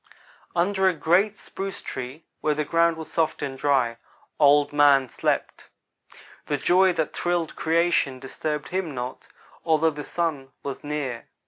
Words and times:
"Under 0.55 0.89
a 0.89 0.95
great 0.95 1.37
spruce 1.37 1.83
tree 1.83 2.25
where 2.39 2.55
the 2.55 2.65
ground 2.65 2.97
was 2.97 3.11
soft 3.11 3.43
and 3.43 3.55
dry, 3.55 3.97
Old 4.39 4.73
man 4.73 5.09
slept. 5.09 5.69
The 6.47 6.57
joy 6.57 6.91
that 6.93 7.13
thrilled 7.15 7.55
creation 7.55 8.17
disturbed 8.17 8.69
him 8.69 8.95
not, 8.95 9.27
although 9.63 9.91
the 9.91 10.03
Sun 10.03 10.53
was 10.63 10.83
near. 10.83 11.27